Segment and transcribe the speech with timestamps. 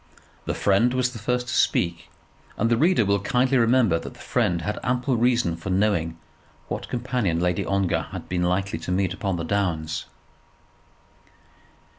[0.45, 2.09] The friend was the first to speak;
[2.57, 6.17] and the reader will kindly remember that the friend had ample reason for knowing
[6.69, 10.05] what companion Lady Ongar had been likely to meet upon the downs.